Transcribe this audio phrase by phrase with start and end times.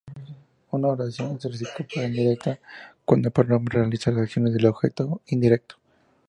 [0.71, 2.57] Una oración es recíproca indirecta
[3.05, 5.75] cuando el pronombre realiza la acción del objeto indirecto.